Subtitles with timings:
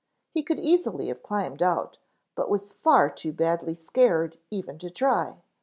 [0.31, 1.99] He could easily have climbed out,
[2.33, 5.43] but was far too badly scared even to try.